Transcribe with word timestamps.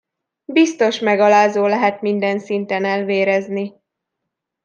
Biztos 0.45 0.99
megalázó 0.99 1.65
lehet 1.65 2.01
minden 2.01 2.39
szinten 2.39 2.85
elvérezni. 2.85 3.73